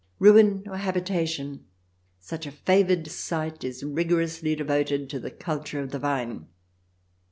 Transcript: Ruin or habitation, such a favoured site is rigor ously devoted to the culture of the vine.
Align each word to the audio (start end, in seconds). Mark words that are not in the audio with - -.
Ruin 0.17 0.63
or 0.65 0.77
habitation, 0.77 1.65
such 2.19 2.47
a 2.47 2.51
favoured 2.51 3.05
site 3.07 3.63
is 3.63 3.83
rigor 3.83 4.19
ously 4.21 4.55
devoted 4.55 5.11
to 5.11 5.19
the 5.19 5.29
culture 5.29 5.79
of 5.79 5.91
the 5.91 5.99
vine. 5.99 6.47